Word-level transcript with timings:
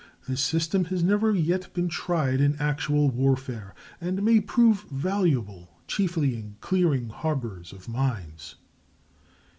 This 0.27 0.41
system 0.41 0.85
has 0.85 1.03
never 1.03 1.31
yet 1.31 1.71
been 1.75 1.87
tried 1.87 2.41
in 2.41 2.55
actual 2.55 3.09
warfare, 3.11 3.75
and 4.01 4.23
may 4.23 4.39
prove 4.39 4.81
valuable 4.89 5.69
chiefly 5.85 6.35
in 6.35 6.55
clearing 6.59 7.09
harbors 7.09 7.71
of 7.71 7.87
mines. 7.87 8.55